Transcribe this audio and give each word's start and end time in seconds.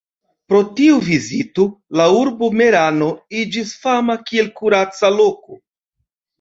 Pro 0.51 0.61
tiu 0.79 0.95
vizito 1.09 1.65
la 2.01 2.07
urbo 2.23 2.51
Merano 2.63 3.11
iĝis 3.45 3.77
fama 3.87 4.19
kiel 4.27 4.53
kuraca 4.59 5.15
loko. 5.23 5.63